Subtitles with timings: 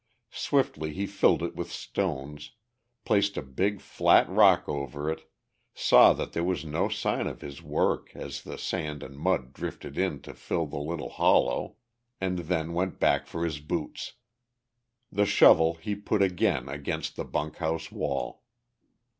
[0.33, 2.53] Swiftly he filled it with stones,
[3.05, 5.29] placed a big, flat rock over it,
[5.75, 9.99] saw that there was no sign of his work as the sand and mud drifted
[9.99, 11.75] in to fill the little hollow,
[12.19, 14.13] and then went back for his boots.
[15.11, 18.41] The shovel he put again against the bunk house wall.